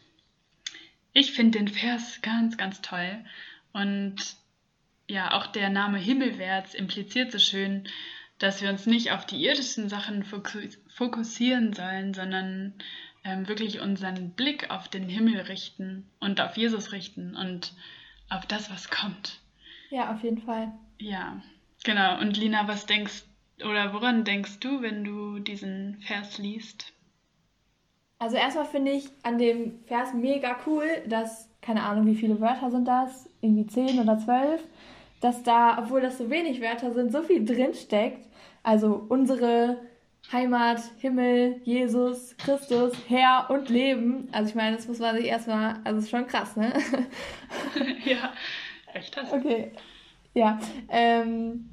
Ich 1.12 1.32
finde 1.32 1.58
den 1.58 1.68
Vers 1.68 2.20
ganz, 2.22 2.56
ganz 2.56 2.82
toll. 2.82 3.24
Und 3.72 4.16
ja, 5.08 5.32
auch 5.32 5.48
der 5.48 5.70
Name 5.70 5.98
Himmelwärts 5.98 6.74
impliziert 6.74 7.32
so 7.32 7.40
schön, 7.40 7.88
dass 8.38 8.62
wir 8.62 8.70
uns 8.70 8.86
nicht 8.86 9.10
auf 9.10 9.26
die 9.26 9.44
irdischen 9.44 9.88
Sachen 9.88 10.24
fokussieren 10.24 11.72
sollen, 11.72 12.14
sondern 12.14 12.74
ähm, 13.24 13.48
wirklich 13.48 13.80
unseren 13.80 14.30
Blick 14.30 14.70
auf 14.70 14.88
den 14.88 15.08
Himmel 15.08 15.40
richten 15.42 16.08
und 16.20 16.40
auf 16.40 16.56
Jesus 16.56 16.92
richten 16.92 17.36
und 17.36 17.72
auf 18.28 18.46
das, 18.46 18.70
was 18.70 18.90
kommt. 18.90 19.40
Ja, 19.90 20.12
auf 20.12 20.22
jeden 20.22 20.38
Fall. 20.38 20.72
Ja, 20.98 21.42
genau. 21.84 22.20
Und 22.20 22.36
Lina, 22.36 22.68
was 22.68 22.86
denkst 22.86 23.24
oder 23.64 23.92
woran 23.92 24.24
denkst 24.24 24.60
du, 24.60 24.82
wenn 24.82 25.04
du 25.04 25.38
diesen 25.38 25.98
Vers 26.00 26.38
liest? 26.38 26.92
Also 28.18 28.36
erstmal 28.36 28.66
finde 28.66 28.92
ich 28.92 29.08
an 29.22 29.38
dem 29.38 29.82
Vers 29.86 30.12
mega 30.14 30.56
cool, 30.66 30.86
dass, 31.06 31.48
keine 31.62 31.82
Ahnung, 31.82 32.06
wie 32.06 32.14
viele 32.14 32.40
Wörter 32.40 32.70
sind 32.70 32.86
das, 32.86 33.28
irgendwie 33.40 33.66
zehn 33.66 33.98
oder 33.98 34.18
zwölf, 34.18 34.62
dass 35.20 35.42
da, 35.42 35.78
obwohl 35.78 36.00
das 36.00 36.18
so 36.18 36.28
wenig 36.30 36.60
Wörter 36.60 36.92
sind, 36.92 37.12
so 37.12 37.22
viel 37.22 37.44
drinsteckt. 37.44 38.26
Also 38.62 39.06
unsere 39.08 39.78
Heimat, 40.32 40.80
Himmel, 40.98 41.60
Jesus, 41.64 42.36
Christus, 42.36 42.92
Herr 43.08 43.50
und 43.50 43.68
Leben. 43.68 44.28
Also 44.30 44.50
ich 44.50 44.54
meine, 44.54 44.76
das 44.76 44.86
muss 44.86 45.00
man 45.00 45.16
sich 45.16 45.26
erstmal, 45.26 45.80
also 45.82 45.98
ist 45.98 46.10
schon 46.10 46.26
krass, 46.26 46.56
ne? 46.56 46.72
ja, 48.04 48.32
echt 48.92 49.16
das. 49.16 49.32
Okay. 49.32 49.72
Ja. 50.34 50.60
Ähm, 50.88 51.70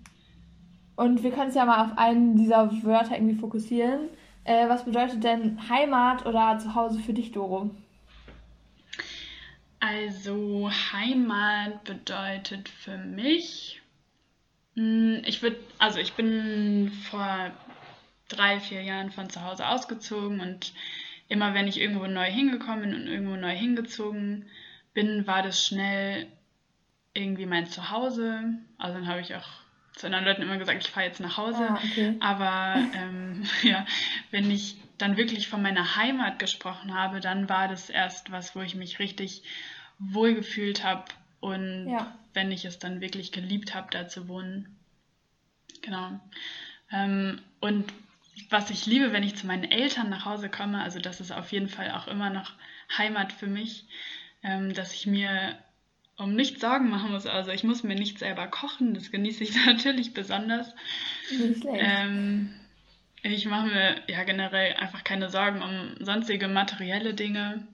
und 0.95 1.21
wir 1.21 1.29
können 1.29 1.47
uns 1.47 1.55
ja 1.55 1.65
mal 1.65 1.85
auf 1.85 1.97
einen 1.97 2.35
dieser 2.35 2.71
Wörter 2.83 3.15
irgendwie 3.15 3.35
fokussieren. 3.35 4.09
Äh, 4.43 4.67
was 4.67 4.85
bedeutet 4.85 5.23
denn 5.23 5.69
Heimat 5.69 6.25
oder 6.25 6.57
Zuhause 6.57 6.99
für 6.99 7.13
dich, 7.13 7.31
Doro? 7.31 7.69
Also 9.79 10.71
Heimat 10.91 11.83
bedeutet 11.83 12.67
für 12.69 12.97
mich, 12.97 13.81
hm, 14.73 15.21
ich 15.25 15.43
würde, 15.43 15.57
also 15.77 15.99
ich 15.99 16.13
bin 16.13 16.91
vor 17.11 17.51
drei, 18.27 18.59
vier 18.59 18.81
Jahren 18.81 19.11
von 19.11 19.29
zu 19.29 19.43
Hause 19.43 19.67
ausgezogen 19.67 20.39
und 20.41 20.73
immer 21.29 21.53
wenn 21.53 21.67
ich 21.67 21.79
irgendwo 21.79 22.07
neu 22.07 22.29
hingekommen 22.29 22.81
bin 22.81 22.95
und 22.95 23.07
irgendwo 23.07 23.35
neu 23.35 23.55
hingezogen 23.55 24.45
bin, 24.93 25.27
war 25.27 25.43
das 25.43 25.65
schnell 25.65 26.27
irgendwie 27.13 27.45
mein 27.45 27.67
Zuhause. 27.67 28.43
Also 28.77 28.97
dann 28.99 29.07
habe 29.07 29.21
ich 29.21 29.35
auch 29.35 29.47
zu 29.93 30.05
anderen 30.07 30.25
Leuten 30.25 30.41
immer 30.43 30.57
gesagt, 30.57 30.83
ich 30.83 30.91
fahre 30.91 31.07
jetzt 31.07 31.19
nach 31.19 31.37
Hause. 31.37 31.67
Ah, 31.69 31.79
okay. 31.83 32.15
Aber 32.19 32.75
ähm, 32.95 33.43
ja, 33.63 33.85
wenn 34.31 34.49
ich 34.51 34.77
dann 34.97 35.17
wirklich 35.17 35.47
von 35.47 35.61
meiner 35.61 35.95
Heimat 35.95 36.39
gesprochen 36.39 36.93
habe, 36.93 37.19
dann 37.19 37.49
war 37.49 37.67
das 37.67 37.89
erst 37.89 38.31
was, 38.31 38.55
wo 38.55 38.61
ich 38.61 38.75
mich 38.75 38.99
richtig 38.99 39.43
wohl 39.99 40.33
gefühlt 40.33 40.83
habe 40.83 41.05
und 41.39 41.89
Ja. 41.89 42.15
wenn 42.33 42.51
ich 42.51 42.65
es 42.65 42.79
dann 42.79 43.01
wirklich 43.01 43.31
geliebt 43.31 43.73
habe, 43.73 43.87
da 43.91 44.07
zu 44.07 44.27
wohnen. 44.27 44.77
Genau. 45.81 46.19
Ähm, 46.91 47.41
und 47.59 47.91
was 48.49 48.69
ich 48.69 48.85
liebe, 48.85 49.13
wenn 49.13 49.23
ich 49.23 49.35
zu 49.35 49.47
meinen 49.47 49.63
Eltern 49.63 50.09
nach 50.09 50.25
Hause 50.25 50.49
komme, 50.49 50.81
also 50.81 50.99
das 50.99 51.21
ist 51.21 51.31
auf 51.31 51.51
jeden 51.51 51.69
Fall 51.69 51.91
auch 51.91 52.07
immer 52.07 52.29
noch 52.29 52.53
Heimat 52.97 53.33
für 53.33 53.47
mich, 53.47 53.85
ähm, 54.43 54.73
dass 54.73 54.93
ich 54.93 55.07
mir 55.07 55.57
um 56.17 56.33
nichts 56.33 56.61
Sorgen 56.61 56.89
machen 56.89 57.11
muss. 57.11 57.25
Also 57.25 57.51
ich 57.51 57.63
muss 57.63 57.83
mir 57.83 57.95
nicht 57.95 58.19
selber 58.19 58.47
kochen, 58.47 58.93
das 58.93 59.11
genieße 59.11 59.43
ich 59.43 59.55
natürlich 59.65 60.13
besonders. 60.13 60.73
Ähm, 61.73 62.53
ich 63.23 63.45
mache 63.45 63.67
mir 63.67 63.95
ja 64.07 64.23
generell 64.23 64.73
einfach 64.75 65.03
keine 65.03 65.29
Sorgen 65.29 65.61
um 65.61 66.05
sonstige 66.05 66.47
materielle 66.47 67.13
Dinge. 67.13 67.67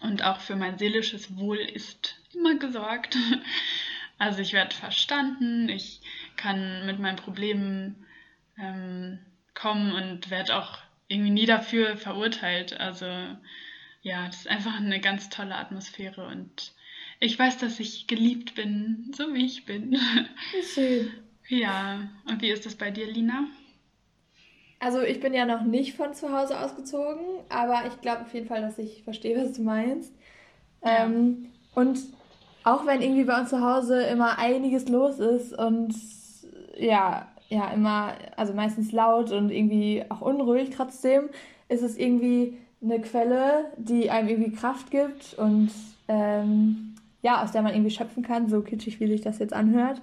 Und 0.00 0.24
auch 0.24 0.40
für 0.40 0.56
mein 0.56 0.78
seelisches 0.78 1.36
Wohl 1.36 1.58
ist 1.58 2.20
immer 2.34 2.56
gesorgt. 2.56 3.16
Also 4.18 4.40
ich 4.40 4.52
werde 4.52 4.72
verstanden, 4.72 5.68
ich 5.68 6.00
kann 6.36 6.86
mit 6.86 7.00
meinen 7.00 7.16
Problemen 7.16 8.06
ähm, 8.56 9.18
kommen 9.54 9.92
und 9.92 10.30
werde 10.30 10.56
auch 10.56 10.78
irgendwie 11.08 11.30
nie 11.30 11.46
dafür 11.46 11.96
verurteilt. 11.96 12.78
Also 12.78 13.06
ja, 14.02 14.26
das 14.26 14.36
ist 14.36 14.48
einfach 14.48 14.76
eine 14.76 15.00
ganz 15.00 15.28
tolle 15.28 15.54
Atmosphäre 15.54 16.26
und 16.26 16.72
ich 17.20 17.38
weiß, 17.38 17.58
dass 17.58 17.78
ich 17.78 18.08
geliebt 18.08 18.56
bin, 18.56 19.12
so 19.16 19.32
wie 19.32 19.46
ich 19.46 19.64
bin. 19.64 19.96
Schön. 20.74 21.12
Ja, 21.48 22.08
und 22.26 22.42
wie 22.42 22.50
ist 22.50 22.66
das 22.66 22.74
bei 22.74 22.90
dir, 22.90 23.06
Lina? 23.06 23.44
Also 24.80 25.00
ich 25.00 25.20
bin 25.20 25.32
ja 25.32 25.44
noch 25.44 25.62
nicht 25.62 25.94
von 25.96 26.14
zu 26.14 26.36
Hause 26.36 26.58
ausgezogen, 26.58 27.24
aber 27.48 27.84
ich 27.86 28.00
glaube 28.00 28.22
auf 28.22 28.34
jeden 28.34 28.48
Fall, 28.48 28.62
dass 28.62 28.78
ich 28.78 29.04
verstehe, 29.04 29.38
was 29.38 29.52
du 29.52 29.62
meinst. 29.62 30.12
Ja. 30.84 31.04
Ähm, 31.04 31.52
und 31.76 32.00
auch 32.64 32.86
wenn 32.86 33.00
irgendwie 33.00 33.24
bei 33.24 33.38
uns 33.38 33.50
zu 33.50 33.60
Hause 33.60 34.02
immer 34.02 34.38
einiges 34.38 34.88
los 34.88 35.20
ist 35.20 35.56
und 35.56 35.94
ja, 36.76 37.30
ja, 37.52 37.70
immer, 37.70 38.14
also 38.36 38.54
meistens 38.54 38.92
laut 38.92 39.30
und 39.30 39.50
irgendwie 39.50 40.02
auch 40.08 40.22
unruhig 40.22 40.70
trotzdem, 40.70 41.24
ist 41.68 41.82
es 41.82 41.98
irgendwie 41.98 42.56
eine 42.82 42.98
Quelle, 42.98 43.66
die 43.76 44.10
einem 44.10 44.28
irgendwie 44.28 44.52
Kraft 44.52 44.90
gibt 44.90 45.34
und 45.34 45.70
ähm, 46.08 46.94
ja, 47.20 47.42
aus 47.42 47.52
der 47.52 47.60
man 47.60 47.74
irgendwie 47.74 47.90
schöpfen 47.90 48.22
kann, 48.22 48.48
so 48.48 48.62
kitschig, 48.62 49.00
wie 49.00 49.06
sich 49.06 49.20
das 49.20 49.38
jetzt 49.38 49.52
anhört. 49.52 50.00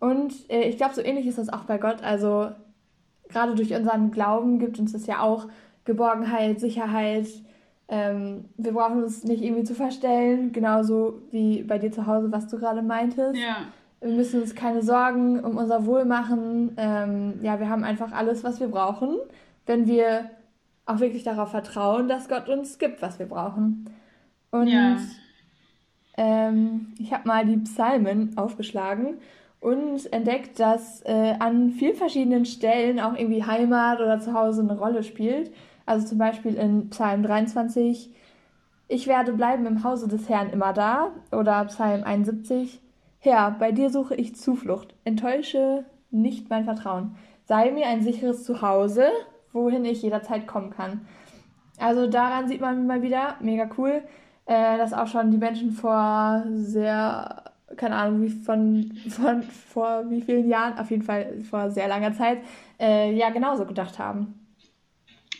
Und 0.00 0.34
äh, 0.50 0.68
ich 0.68 0.76
glaube, 0.76 0.94
so 0.94 1.00
ähnlich 1.00 1.28
ist 1.28 1.38
das 1.38 1.48
auch 1.48 1.62
bei 1.62 1.78
Gott. 1.78 2.02
Also 2.02 2.50
gerade 3.28 3.54
durch 3.54 3.72
unseren 3.72 4.10
Glauben 4.10 4.58
gibt 4.58 4.80
uns 4.80 4.92
das 4.92 5.06
ja 5.06 5.20
auch 5.20 5.46
Geborgenheit, 5.84 6.58
Sicherheit. 6.58 7.28
Ähm, 7.86 8.46
wir 8.56 8.72
brauchen 8.72 9.04
uns 9.04 9.22
nicht 9.22 9.44
irgendwie 9.44 9.62
zu 9.62 9.74
verstellen, 9.74 10.50
genauso 10.50 11.22
wie 11.30 11.62
bei 11.62 11.78
dir 11.78 11.92
zu 11.92 12.08
Hause, 12.08 12.32
was 12.32 12.48
du 12.48 12.58
gerade 12.58 12.82
meintest. 12.82 13.38
Ja, 13.38 13.68
Wir 14.04 14.12
müssen 14.12 14.42
uns 14.42 14.54
keine 14.54 14.82
Sorgen 14.82 15.40
um 15.40 15.56
unser 15.56 15.86
Wohl 15.86 16.04
machen. 16.04 16.74
Ähm, 16.76 17.38
ja, 17.42 17.58
wir 17.58 17.70
haben 17.70 17.84
einfach 17.84 18.12
alles, 18.12 18.44
was 18.44 18.60
wir 18.60 18.68
brauchen, 18.68 19.16
wenn 19.64 19.86
wir 19.86 20.30
auch 20.84 21.00
wirklich 21.00 21.24
darauf 21.24 21.50
vertrauen, 21.52 22.06
dass 22.06 22.28
Gott 22.28 22.50
uns 22.50 22.78
gibt, 22.78 23.00
was 23.00 23.18
wir 23.18 23.24
brauchen. 23.26 23.88
Und 24.50 24.68
Ja. 24.68 24.98
ähm, 26.18 26.92
ich 26.98 27.12
habe 27.14 27.26
mal 27.26 27.46
die 27.46 27.56
Psalmen 27.58 28.36
aufgeschlagen 28.36 29.18
und 29.60 30.12
entdeckt, 30.12 30.60
dass 30.60 31.00
äh, 31.06 31.36
an 31.38 31.70
vielen 31.70 31.96
verschiedenen 31.96 32.44
Stellen 32.44 33.00
auch 33.00 33.14
irgendwie 33.16 33.44
Heimat 33.44 34.00
oder 34.00 34.20
Zuhause 34.20 34.60
eine 34.62 34.78
Rolle 34.78 35.02
spielt. 35.02 35.50
Also 35.86 36.06
zum 36.06 36.18
Beispiel 36.18 36.56
in 36.56 36.90
Psalm 36.90 37.22
23, 37.22 38.10
ich 38.88 39.06
werde 39.06 39.32
bleiben 39.32 39.66
im 39.66 39.82
Hause 39.82 40.08
des 40.08 40.28
Herrn 40.28 40.50
immer 40.50 40.74
da. 40.74 41.12
Oder 41.32 41.64
Psalm 41.66 42.04
71, 42.04 42.80
Herr, 43.24 43.52
bei 43.52 43.72
dir 43.72 43.88
suche 43.88 44.14
ich 44.14 44.36
Zuflucht. 44.36 44.94
Enttäusche 45.04 45.86
nicht 46.10 46.50
mein 46.50 46.66
Vertrauen. 46.66 47.16
Sei 47.44 47.70
mir 47.70 47.86
ein 47.86 48.02
sicheres 48.02 48.44
Zuhause, 48.44 49.08
wohin 49.50 49.86
ich 49.86 50.02
jederzeit 50.02 50.46
kommen 50.46 50.68
kann. 50.68 51.06
Also 51.78 52.06
daran 52.06 52.48
sieht 52.48 52.60
man 52.60 52.86
mal 52.86 53.00
wieder, 53.00 53.36
mega 53.40 53.70
cool, 53.78 54.02
äh, 54.44 54.76
dass 54.76 54.92
auch 54.92 55.06
schon 55.06 55.30
die 55.30 55.38
Menschen 55.38 55.72
vor 55.72 56.44
sehr 56.52 57.44
keine 57.78 57.96
Ahnung, 57.96 58.22
wie 58.22 58.28
von, 58.28 58.92
von 59.08 59.42
vor 59.42 60.10
wie 60.10 60.20
vielen 60.20 60.46
Jahren, 60.46 60.78
auf 60.78 60.90
jeden 60.90 61.02
Fall 61.02 61.42
vor 61.48 61.70
sehr 61.70 61.88
langer 61.88 62.12
Zeit, 62.12 62.42
äh, 62.78 63.10
ja 63.16 63.30
genauso 63.30 63.64
gedacht 63.64 63.98
haben. 63.98 64.34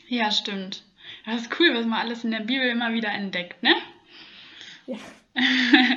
Ja, 0.09 0.31
stimmt. 0.31 0.85
Das 1.27 1.43
ist 1.43 1.61
cool, 1.61 1.75
was 1.75 1.85
man 1.85 2.01
alles 2.01 2.25
in 2.25 2.31
der 2.31 2.41
Bibel 2.41 2.67
immer 2.67 2.95
wieder 2.95 3.11
entdeckt, 3.11 3.63
ne? 3.63 3.75
Ja. 4.87 4.97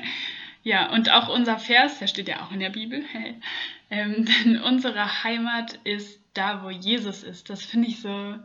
ja, 0.68 0.92
und 0.92 1.10
auch 1.10 1.30
unser 1.30 1.60
Vers, 1.60 2.00
der 2.00 2.08
steht 2.08 2.28
ja 2.28 2.44
auch 2.44 2.52
in 2.52 2.60
der 2.60 2.72
Bibel, 2.72 3.02
ähm, 3.90 4.26
denn 4.26 4.62
unsere 4.62 5.24
Heimat 5.24 5.80
ist 5.86 6.20
da, 6.34 6.62
wo 6.62 6.70
Jesus 6.70 7.24
ist. 7.24 7.50
Das 7.50 7.64
finde 7.64 7.88
ich 7.88 8.02
so, 8.02 8.36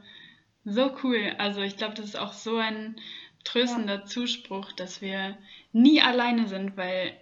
so 0.65 0.97
cool. 1.03 1.35
Also 1.39 1.63
ich 1.63 1.77
glaube, 1.77 1.95
das 1.95 2.07
ist 2.07 2.17
auch 2.17 2.33
so 2.33 2.59
ein 2.59 2.95
tröstender 3.43 3.97
ja. 3.97 4.05
Zuspruch, 4.05 4.71
dass 4.71 5.03
wir 5.03 5.37
nie 5.73 6.01
alleine 6.01 6.47
sind, 6.47 6.77
weil 6.77 7.13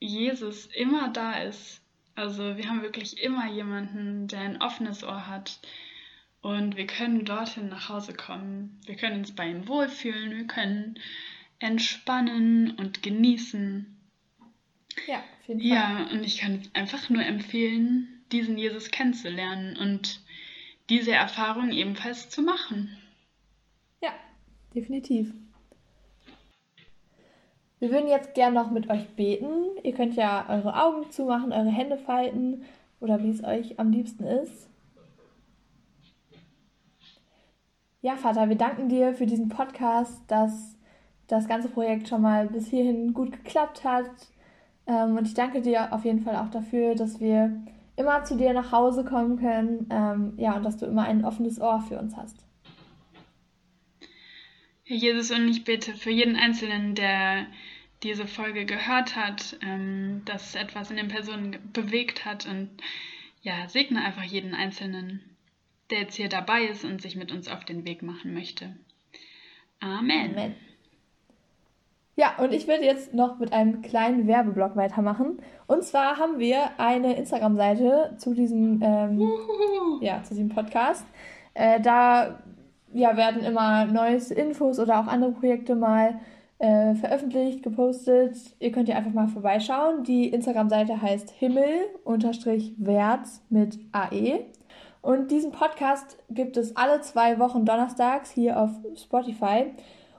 Jesus 0.00 0.66
immer 0.66 1.10
da 1.10 1.34
ist. 1.34 1.80
Also 2.16 2.56
wir 2.56 2.68
haben 2.68 2.82
wirklich 2.82 3.22
immer 3.22 3.48
jemanden, 3.48 4.26
der 4.26 4.40
ein 4.40 4.60
offenes 4.60 5.04
Ohr 5.04 5.28
hat. 5.28 5.60
Und 6.40 6.76
wir 6.76 6.88
können 6.88 7.24
dorthin 7.24 7.68
nach 7.68 7.88
Hause 7.88 8.14
kommen. 8.14 8.80
Wir 8.84 8.96
können 8.96 9.20
uns 9.20 9.32
bei 9.32 9.48
ihm 9.48 9.68
wohlfühlen. 9.68 10.36
Wir 10.36 10.46
können 10.48 10.98
entspannen 11.60 12.72
und 12.72 13.04
genießen. 13.04 13.94
Ja, 15.06 15.18
auf 15.18 15.48
jeden 15.48 15.60
Fall. 15.60 15.68
Ja, 15.68 16.08
und 16.12 16.24
ich 16.24 16.38
kann 16.38 16.62
einfach 16.74 17.08
nur 17.08 17.24
empfehlen, 17.24 18.22
diesen 18.32 18.58
Jesus 18.58 18.90
kennenzulernen 18.90 19.76
und 19.76 20.20
diese 20.88 21.12
Erfahrung 21.12 21.70
ebenfalls 21.70 22.30
zu 22.30 22.42
machen. 22.42 22.96
Ja, 24.02 24.10
definitiv. 24.74 25.32
Wir 27.78 27.90
würden 27.90 28.08
jetzt 28.08 28.34
gern 28.34 28.54
noch 28.54 28.70
mit 28.70 28.90
euch 28.90 29.08
beten. 29.10 29.76
Ihr 29.84 29.94
könnt 29.94 30.16
ja 30.16 30.46
eure 30.48 30.82
Augen 30.82 31.10
zumachen, 31.10 31.52
eure 31.52 31.70
Hände 31.70 31.96
falten 31.96 32.64
oder 33.00 33.22
wie 33.22 33.30
es 33.30 33.44
euch 33.44 33.78
am 33.78 33.92
liebsten 33.92 34.24
ist. 34.24 34.68
Ja, 38.00 38.16
Vater, 38.16 38.48
wir 38.48 38.56
danken 38.56 38.88
dir 38.88 39.14
für 39.14 39.26
diesen 39.26 39.48
Podcast, 39.48 40.22
dass 40.28 40.76
das 41.26 41.46
ganze 41.46 41.68
Projekt 41.68 42.08
schon 42.08 42.22
mal 42.22 42.48
bis 42.48 42.68
hierhin 42.68 43.12
gut 43.12 43.32
geklappt 43.32 43.84
hat. 43.84 44.10
Ähm, 44.88 45.16
und 45.16 45.26
ich 45.26 45.34
danke 45.34 45.60
dir 45.60 45.92
auf 45.92 46.04
jeden 46.04 46.22
Fall 46.22 46.36
auch 46.36 46.50
dafür, 46.50 46.94
dass 46.94 47.20
wir 47.20 47.62
immer 47.96 48.24
zu 48.24 48.36
dir 48.36 48.52
nach 48.52 48.72
Hause 48.72 49.04
kommen 49.04 49.38
können. 49.38 49.86
Ähm, 49.90 50.32
ja, 50.38 50.56
und 50.56 50.64
dass 50.64 50.78
du 50.78 50.86
immer 50.86 51.04
ein 51.04 51.24
offenes 51.24 51.60
Ohr 51.60 51.80
für 51.86 51.98
uns 51.98 52.16
hast. 52.16 52.36
Herr 54.84 54.96
Jesus, 54.96 55.30
und 55.30 55.46
ich 55.48 55.64
bete 55.64 55.94
für 55.94 56.10
jeden 56.10 56.36
Einzelnen, 56.36 56.94
der 56.94 57.46
diese 58.02 58.26
Folge 58.26 58.64
gehört 58.64 59.16
hat, 59.16 59.58
ähm, 59.60 60.22
dass 60.24 60.54
etwas 60.54 60.90
in 60.90 60.96
den 60.96 61.08
Personen 61.08 61.58
bewegt 61.72 62.24
hat 62.24 62.46
und 62.46 62.70
ja, 63.42 63.68
segne 63.68 64.02
einfach 64.02 64.22
jeden 64.22 64.54
Einzelnen, 64.54 65.20
der 65.90 66.00
jetzt 66.00 66.14
hier 66.14 66.28
dabei 66.28 66.64
ist 66.64 66.84
und 66.84 67.02
sich 67.02 67.16
mit 67.16 67.32
uns 67.32 67.48
auf 67.48 67.64
den 67.64 67.84
Weg 67.84 68.02
machen 68.02 68.32
möchte. 68.32 68.76
Amen. 69.80 70.30
Amen. 70.30 70.54
Ja, 72.18 72.34
und 72.38 72.52
ich 72.52 72.66
würde 72.66 72.84
jetzt 72.84 73.14
noch 73.14 73.38
mit 73.38 73.52
einem 73.52 73.80
kleinen 73.80 74.26
Werbeblock 74.26 74.74
weitermachen. 74.74 75.38
Und 75.68 75.84
zwar 75.84 76.18
haben 76.18 76.40
wir 76.40 76.70
eine 76.76 77.14
Instagram-Seite 77.16 78.16
zu 78.18 78.34
diesem, 78.34 78.82
ähm, 78.82 79.22
ja, 80.00 80.20
zu 80.24 80.34
diesem 80.34 80.48
Podcast. 80.48 81.06
Äh, 81.54 81.80
da 81.80 82.40
ja, 82.92 83.16
werden 83.16 83.44
immer 83.44 83.84
neues 83.84 84.32
Infos 84.32 84.80
oder 84.80 84.98
auch 84.98 85.06
andere 85.06 85.30
Projekte 85.30 85.76
mal 85.76 86.18
äh, 86.58 86.96
veröffentlicht, 86.96 87.62
gepostet. 87.62 88.36
Ihr 88.58 88.72
könnt 88.72 88.88
ja 88.88 88.96
einfach 88.96 89.12
mal 89.12 89.28
vorbeischauen. 89.28 90.02
Die 90.02 90.26
Instagram-Seite 90.26 91.00
heißt 91.00 91.30
Himmel-Wert 91.30 93.28
mit 93.48 93.78
AE. 93.92 94.40
Und 95.02 95.30
diesen 95.30 95.52
Podcast 95.52 96.18
gibt 96.28 96.56
es 96.56 96.74
alle 96.76 97.00
zwei 97.00 97.38
Wochen 97.38 97.64
donnerstags 97.64 98.32
hier 98.32 98.58
auf 98.58 98.70
Spotify. 98.96 99.66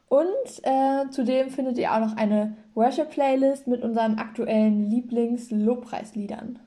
Und 0.09 0.27
äh, 0.63 1.09
zudem 1.11 1.51
findet 1.51 1.77
ihr 1.77 1.93
auch 1.93 1.99
noch 1.99 2.17
eine 2.17 2.57
Worship-Playlist 2.73 3.67
mit 3.67 3.83
unseren 3.83 4.17
aktuellen 4.17 4.89
Lieblings-Lobpreisliedern. 4.89 6.59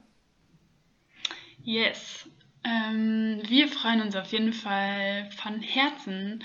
Yes. 1.65 2.29
Ähm, 2.65 3.43
wir 3.49 3.67
freuen 3.67 4.01
uns 4.01 4.15
auf 4.15 4.31
jeden 4.31 4.53
Fall 4.53 5.29
von 5.37 5.61
Herzen 5.61 6.45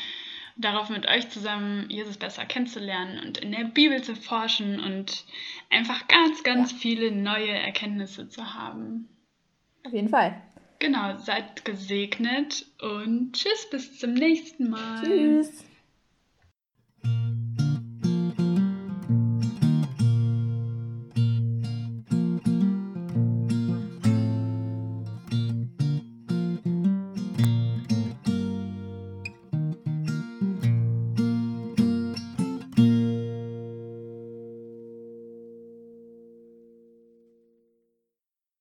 darauf, 0.57 0.89
mit 0.89 1.07
euch 1.07 1.29
zusammen 1.29 1.88
Jesus 1.89 2.17
besser 2.17 2.45
kennenzulernen 2.45 3.19
und 3.23 3.38
in 3.38 3.51
der 3.51 3.65
Bibel 3.65 4.01
zu 4.01 4.15
forschen 4.15 4.79
und 4.79 5.25
einfach 5.69 6.07
ganz, 6.07 6.41
ganz 6.41 6.71
ja. 6.71 6.77
viele 6.79 7.12
neue 7.12 7.51
Erkenntnisse 7.51 8.27
zu 8.27 8.55
haben. 8.55 9.07
Auf 9.86 9.93
jeden 9.93 10.10
Fall. 10.10 10.41
Genau, 10.79 11.15
seid 11.17 11.63
gesegnet 11.63 12.65
und 12.81 13.33
tschüss, 13.33 13.69
bis 13.69 13.99
zum 13.99 14.13
nächsten 14.13 14.71
Mal. 14.71 15.03
Tschüss. 15.03 15.63